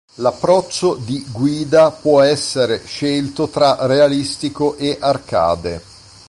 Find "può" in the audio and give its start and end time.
1.91-2.23